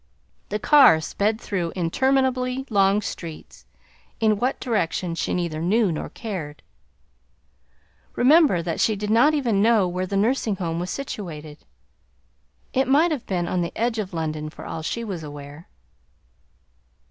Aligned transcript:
The 0.49 0.57
car 0.57 0.99
sped 0.99 1.39
through 1.39 1.73
interminably 1.75 2.65
long 2.71 3.03
streets 3.03 3.67
in 4.19 4.39
what 4.39 4.59
direction 4.59 5.13
she 5.13 5.31
neither 5.31 5.61
knew 5.61 5.91
nor 5.91 6.09
cared. 6.09 6.63
Remember 8.15 8.63
that 8.63 8.79
she 8.79 8.95
did 8.95 9.11
not 9.11 9.35
even 9.35 9.61
know 9.61 9.87
where 9.87 10.07
the 10.07 10.17
nursing 10.17 10.55
home 10.55 10.79
was 10.79 10.89
situated. 10.89 11.65
It 12.73 12.87
might 12.87 13.11
have 13.11 13.27
been 13.27 13.47
on 13.47 13.61
the 13.61 13.77
edge 13.77 13.99
of 13.99 14.11
London 14.11 14.49
for 14.49 14.65
all 14.65 14.81
she 14.81 15.03
was 15.03 15.21
aware. 15.21 15.69